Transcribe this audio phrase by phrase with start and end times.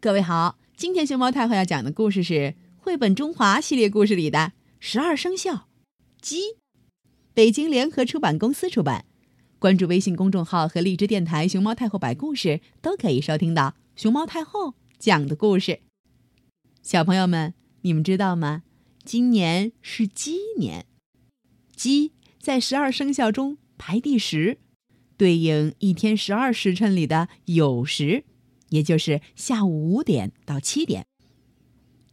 [0.00, 5.66] 各位好，今天熊猫太后要讲的故事是绘本《中华》系列故事里的十二生肖
[6.22, 6.54] 鸡。
[7.34, 9.06] 北京联合出版公司出版。
[9.58, 15.80] 关注微信公众号和荔枝电台“熊猫太后”摆故事，都可以收听到熊猫太后讲的故事。
[16.80, 18.62] 小朋友们，你们知道吗？
[19.04, 20.86] 今年是鸡年，
[21.74, 24.58] 鸡在十二生肖中排第十，
[25.16, 28.22] 对应一天十二时辰里的酉时。
[28.70, 31.06] 也就是下午五点到七点，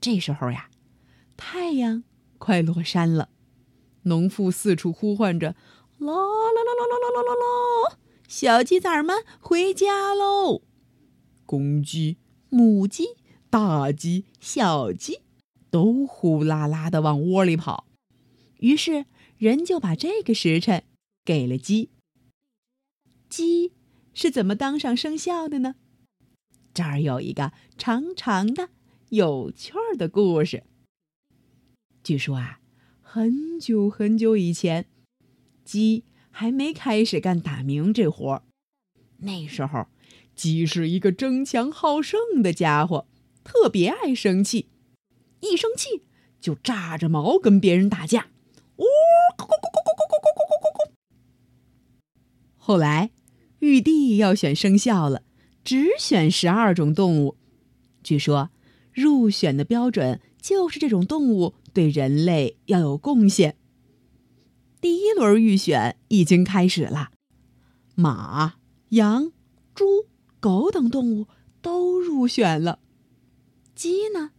[0.00, 0.70] 这时候呀，
[1.36, 2.04] 太阳
[2.38, 3.30] 快落山了，
[4.02, 5.56] 农妇四处呼唤着
[5.98, 7.98] ：“啦啦啦啦啦啦啦啦！
[8.28, 10.62] 小鸡崽们回家喽！”
[11.46, 13.04] 公鸡、母鸡、
[13.50, 15.20] 大鸡、小鸡
[15.70, 17.86] 都呼啦啦的往窝里跑，
[18.60, 20.84] 于是人就把这个时辰
[21.24, 21.90] 给了鸡。
[23.28, 23.72] 鸡
[24.12, 25.74] 是怎么当上生肖的呢？
[26.74, 28.68] 这儿有一个长长的、
[29.10, 30.64] 有趣儿的故事。
[32.02, 32.58] 据说啊，
[33.00, 34.86] 很久很久以前，
[35.64, 38.42] 鸡还没开始干打鸣这活儿。
[39.18, 39.86] 那时候，
[40.34, 43.06] 鸡是一个争强好胜的家伙，
[43.44, 44.68] 特别爱生气，
[45.40, 46.02] 一生气
[46.40, 48.30] 就炸着毛跟别人打架。
[48.78, 48.82] 呜，
[49.38, 50.90] 咕咕咕咕咕咕咕咕咕咕咕。
[52.56, 53.12] 后来，
[53.60, 55.22] 玉帝要选生肖了。
[55.64, 57.36] 只选十二种动物，
[58.02, 58.50] 据说
[58.92, 63.56] 入选的标准就是这种动物对人类要有贡献。
[64.80, 67.10] 第一轮预选已经开始了，
[67.94, 68.56] 马、
[68.90, 69.32] 羊、
[69.74, 70.06] 猪、
[70.38, 71.26] 狗等动物
[71.62, 72.78] 都入选了，
[73.74, 74.32] 鸡呢？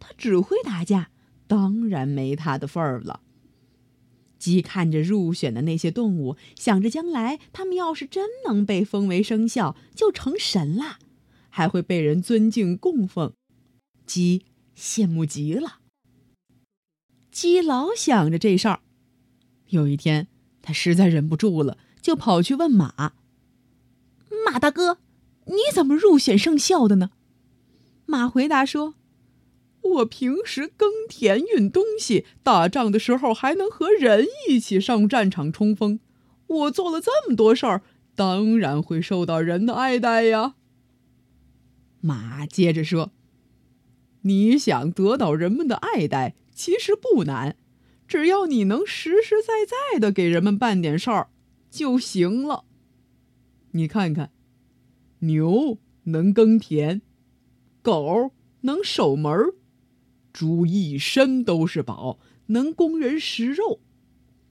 [0.00, 1.10] 它只会打架，
[1.46, 3.20] 当然没它的份儿了。
[4.38, 10.98] 鸡看着入选的那些动物，想着将来它们要是真能被封为生肖，就成神了，
[11.48, 13.32] 还会被人尊敬供奉。
[14.06, 14.44] 鸡
[14.76, 15.80] 羡慕极了。
[17.30, 18.80] 鸡老想着这事儿。
[19.68, 20.28] 有一天，
[20.62, 23.12] 它实在忍不住了，就跑去问马
[24.46, 24.98] ：“马大哥，
[25.46, 27.10] 你怎么入选生肖的呢？”
[28.06, 28.94] 马回答说。
[29.90, 36.00] 我平时耕田运东西，打仗的时候还能和人一起上战场冲锋。
[36.46, 37.82] 我做了这么多事儿，
[38.14, 40.54] 当然会受到人的爱戴呀。
[42.00, 43.12] 马接着说
[44.22, 47.56] ：“你想得到人们的爱戴，其实不难，
[48.06, 51.28] 只要你能实实在在的给人们办点事儿
[51.70, 52.64] 就行了。
[53.72, 54.30] 你看看，
[55.20, 57.02] 牛能耕田，
[57.82, 58.32] 狗
[58.62, 59.54] 能守门儿。”
[60.32, 63.80] 猪一身都是宝，能供人食肉；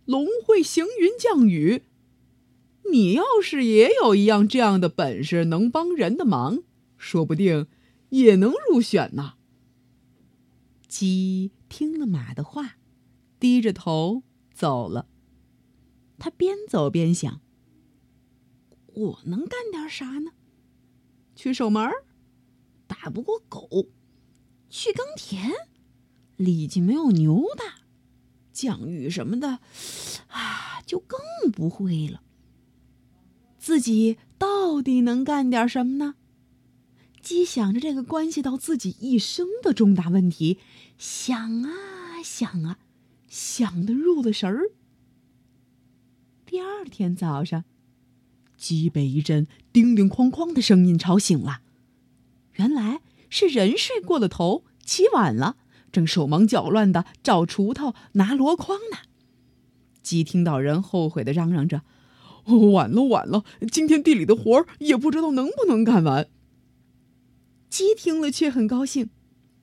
[0.06, 1.84] 龙会行云降雨。
[2.92, 6.64] 你要是也有一样这样的本事，能帮人的忙，
[6.98, 7.68] 说不定
[8.10, 9.34] 也能入选呢。
[10.88, 12.78] 鸡听了马的话，
[13.40, 14.24] 低着头
[14.54, 15.08] 走了。
[16.18, 17.42] 他边走边想：
[18.88, 20.32] 我能干点啥呢？
[21.36, 21.92] 去守门，
[22.88, 23.90] 打不过狗；
[24.70, 25.52] 去耕田。
[26.36, 27.82] 力气没有牛大，
[28.54, 29.60] 降雨什么的，
[30.30, 31.20] 啊，就更
[31.52, 32.22] 不会了。
[33.58, 36.16] 自己到底能干点什么呢？
[37.22, 40.60] 鸡想着这个关系到自己一生的重大问题，
[40.98, 42.78] 想啊想啊，
[43.28, 44.72] 想的入了神儿。
[46.46, 47.66] 第二天早上，
[48.56, 51.62] 鸡被一阵叮叮哐哐的声音吵醒了，
[52.54, 55.58] 原来是人睡过了头，起晚了。
[55.92, 58.98] 正手忙脚乱的找锄头、拿箩筐呢，
[60.04, 61.82] 鸡听到人后悔的嚷嚷着
[62.74, 63.44] ：“晚了，晚了！
[63.72, 66.30] 今天地里的活儿也不知道能不能干完。”
[67.70, 69.10] 鸡听了却很高兴，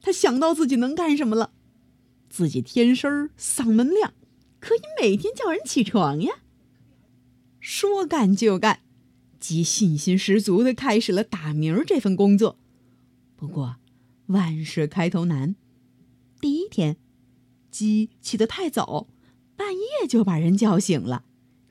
[0.00, 1.52] 他想到自己能干什么了，
[2.28, 4.14] 自己天生嗓门亮，
[4.60, 6.36] 可以每天叫人起床呀。
[7.60, 8.80] 说干就干，
[9.38, 12.58] 鸡信心十足的开始了打鸣这份工作。
[13.36, 13.76] 不过，
[14.26, 15.56] 万事开头难。
[16.40, 16.96] 第一天，
[17.70, 19.08] 鸡起得太早，
[19.56, 21.24] 半夜就把人叫醒了，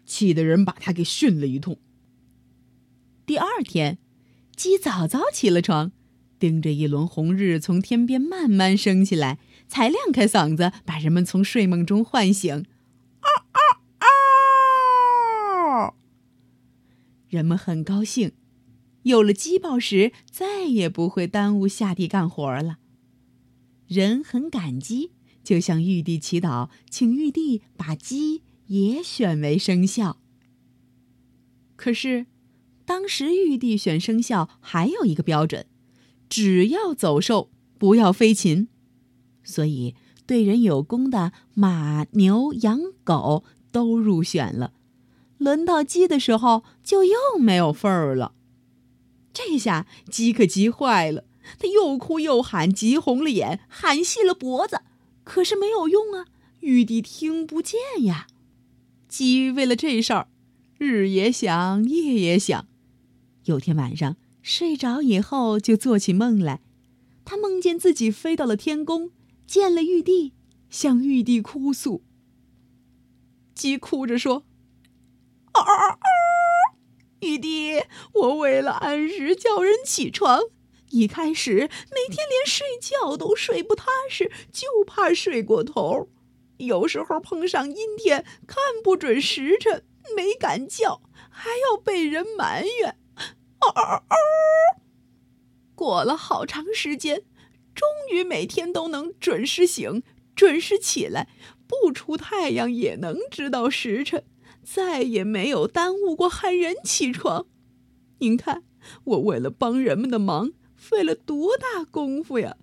[0.05, 1.79] 气得人把他给训了一通。
[3.25, 3.97] 第二天，
[4.55, 5.91] 鸡早早起了床，
[6.37, 12.65] 盯着一轮红日从天边慢慢升起来，才亮开嗓子，把人们从睡梦中唤醒。
[13.21, 13.61] 嗷嗷
[15.79, 15.95] 嗷！
[17.29, 18.33] 人们很高兴，
[19.03, 22.77] 有了鸡报时，再也不会耽误下地干活了。
[23.87, 25.11] 人很感激，
[25.43, 30.17] 就向玉帝祈祷，请玉帝把鸡也选为生肖。
[31.75, 32.27] 可是，
[32.85, 35.65] 当时玉帝选生肖还有一个标准，
[36.29, 38.69] 只要走兽，不要飞禽，
[39.43, 39.95] 所以
[40.25, 44.73] 对人有功的马、牛、羊、狗都入选了。
[45.37, 48.33] 轮到鸡的时候，就又没有份儿了。
[49.33, 51.25] 这下鸡可急坏了，
[51.59, 54.81] 他又哭又喊，急红了眼，喊细了脖子，
[55.23, 56.27] 可是没有用啊，
[56.59, 58.27] 玉帝听不见呀。
[59.07, 60.27] 鸡为了这事儿，
[60.77, 62.67] 日也想，夜也想。
[63.45, 66.61] 有天晚上睡着以后，就做起梦来。
[67.25, 69.11] 他梦见自己飞到了天宫，
[69.47, 70.33] 见了玉帝，
[70.69, 72.03] 向玉帝哭诉。
[73.55, 74.43] 鸡哭着说
[75.53, 75.97] ：“啊啊啊！”
[77.21, 77.52] 玉帝，
[78.23, 80.39] 我为了按时叫人起床，
[80.91, 81.55] 一开始
[81.91, 86.07] 每天连睡觉都睡不踏实，就怕睡过头。
[86.55, 89.83] 有时候碰上阴天，看不准时辰，
[90.15, 92.95] 没敢叫，还要被人埋怨。
[93.59, 94.15] 嗷嗷嗷！
[95.75, 97.23] 过了好长时间，
[97.75, 100.01] 终于每天都能准时醒，
[100.33, 101.27] 准时起来，
[101.67, 104.23] 不出太阳也能知道时辰。
[104.63, 107.47] 再也没有耽误过喊人起床。
[108.23, 108.63] 您看，
[109.03, 112.55] 我为了帮人们的忙，费了多大功夫呀！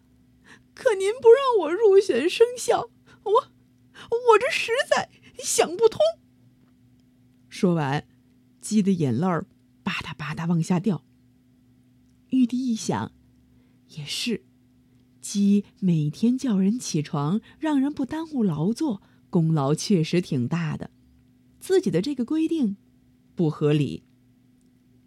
[0.75, 2.89] 可您不让我入选生肖，
[3.25, 6.01] 我我这实在想不通。
[7.51, 8.07] 说完，
[8.63, 9.45] 鸡的眼泪儿
[9.83, 11.05] 吧嗒吧嗒往下掉。
[12.31, 13.13] 玉帝一想，
[13.89, 14.43] 也是，
[15.21, 20.91] 鸡每天叫人起床，让人不耽误劳作，功劳确实挺大的。
[21.59, 22.79] 自己的这个规定
[23.35, 24.05] 不合理，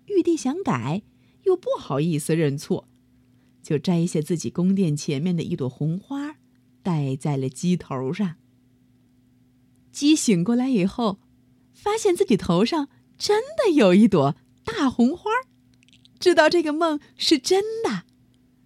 [0.06, 1.02] 玉帝想改，
[1.44, 2.88] 又不好意思认错，
[3.62, 6.36] 就摘下自己宫殿前面的一朵红花，
[6.82, 8.36] 戴在了鸡头上。
[9.92, 11.20] 鸡醒过来以后，
[11.74, 15.30] 发现自己头上真的有一朵大红花，
[16.20, 18.04] 知道这个梦是真的，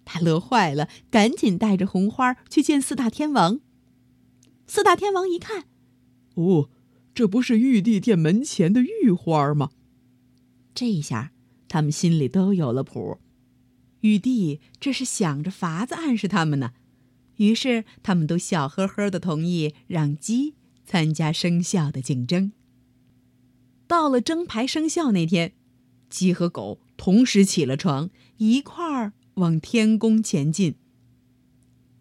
[0.04, 3.60] 他乐坏了，赶紧带着红花去见四大天王。
[4.66, 5.64] 四大天王一看，
[6.34, 6.70] 哦。
[7.14, 9.70] 这不是玉帝殿门前的玉花吗？
[10.78, 11.32] 这一下
[11.66, 13.18] 他们心里都有了谱。
[14.02, 16.70] 玉帝这是想着法子暗示他们呢。
[17.38, 20.54] 于是他们都笑呵呵的同意让鸡
[20.86, 22.52] 参加生肖的竞争。
[23.88, 25.54] 到了争牌生肖那天，
[26.08, 30.76] 鸡和狗同时起了床，一块儿往天宫前进。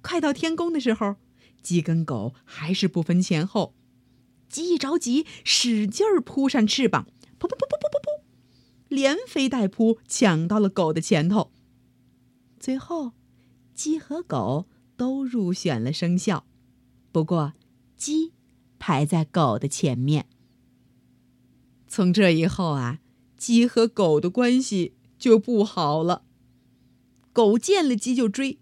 [0.01, 1.15] 快到天宫的时候，
[1.63, 3.73] 鸡跟狗还是不分前后。
[4.47, 7.07] 鸡一着急，使劲儿扑上翅膀，
[8.97, 11.51] 连飞带扑，抢到了狗的前头。
[12.59, 13.11] 最后，
[13.75, 14.65] 鸡和狗
[14.95, 16.47] 都入选了生肖，
[17.11, 17.53] 不过
[17.95, 18.33] 鸡
[18.79, 20.25] 排在狗的前面。
[21.87, 22.97] 从这以后啊，
[23.37, 26.23] 鸡和狗的关系就不好了。
[27.31, 28.57] 狗见了鸡就追，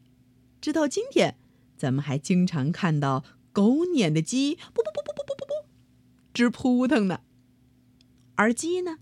[0.60, 1.38] 直到今天，
[1.78, 3.24] 咱们还经常看到
[3.54, 5.70] 狗撵的鸡，不不不不不不不不。
[6.34, 7.22] 直扑腾呢，
[8.36, 8.98] 而鸡呢，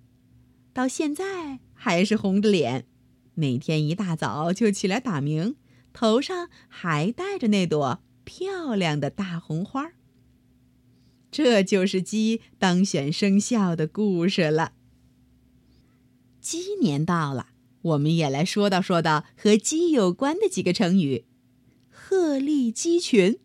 [0.74, 2.86] 到现在还是红着脸，
[3.36, 5.56] 每天一大早就起来打鸣，
[5.94, 9.92] 头上还戴着那朵漂亮的大红花。
[11.32, 14.74] 这就是鸡当选生肖的故事了。
[16.42, 17.50] 鸡年到了，
[17.82, 21.26] 我们也来说道说道和鸡有关的几个成语
[21.90, 23.40] ：“鹤立鸡群”，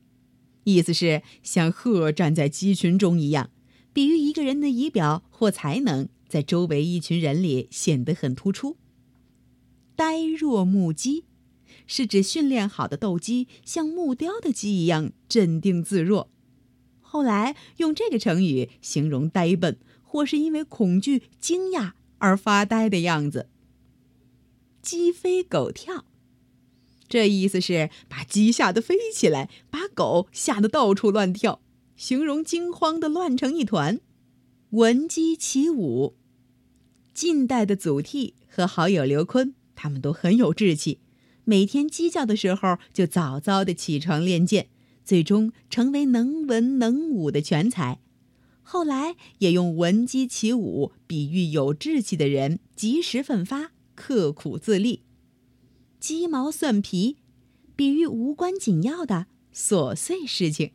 [0.64, 3.50] 意思是像鹤站在鸡群中一样。
[3.92, 8.76] 比喻一个人的仪表或才能在周围一群人里显得很突出。
[9.96, 11.24] 呆若木鸡，
[11.86, 16.30] 是指训练好的斗鸡像木雕的鸡一样镇定自若。
[17.00, 23.48] 后来用这个成语形容呆笨或是因为恐惧、惊讶而发呆的样子。
[24.82, 26.04] 鸡飞狗跳，
[27.08, 31.60] 这意思是把鸡吓得飞起来，把狗吓得到处乱跳。
[31.96, 34.00] 形容惊慌的乱成一团，
[34.72, 36.14] 闻鸡起舞。
[37.14, 41.00] 晋代的祖逖和好友刘琨，他们都很有志气，
[41.44, 44.68] 每天鸡叫的时候就早早的起床练剑，
[45.06, 48.00] 最终成为能文能武的全才。
[48.62, 55.02] 后来也用闻鸡起舞比喻有志气的人及时奋发、刻苦自立。
[55.98, 57.16] 鸡毛蒜皮，
[57.74, 60.72] 比喻无关紧要的琐碎事情。